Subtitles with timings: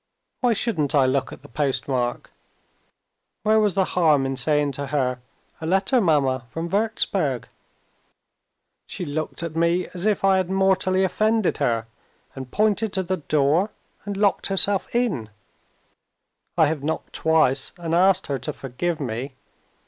[0.39, 2.31] Why shouldn't I look at the postmark?
[3.43, 5.19] Where was the harm in saying to her,
[5.61, 7.47] 'A letter, mamma, from Wurzburg'?
[8.87, 11.85] She looked at me as if I had mortally offended her
[12.33, 13.69] and pointed to the door,
[14.03, 15.29] and locked herself in.
[16.57, 19.35] I have knocked twice, and asked her to forgive me.